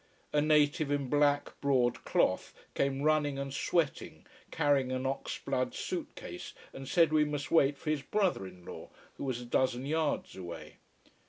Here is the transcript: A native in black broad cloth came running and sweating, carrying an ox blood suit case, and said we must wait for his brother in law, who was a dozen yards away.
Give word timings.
A 0.33 0.41
native 0.41 0.89
in 0.89 1.09
black 1.11 1.61
broad 1.61 2.03
cloth 2.05 2.55
came 2.73 3.03
running 3.03 3.37
and 3.37 3.53
sweating, 3.53 4.25
carrying 4.49 4.91
an 4.91 5.05
ox 5.05 5.37
blood 5.37 5.75
suit 5.75 6.15
case, 6.15 6.55
and 6.73 6.87
said 6.87 7.13
we 7.13 7.23
must 7.23 7.51
wait 7.51 7.77
for 7.77 7.91
his 7.91 8.01
brother 8.01 8.47
in 8.47 8.65
law, 8.65 8.89
who 9.17 9.23
was 9.23 9.41
a 9.41 9.45
dozen 9.45 9.85
yards 9.85 10.35
away. 10.35 10.77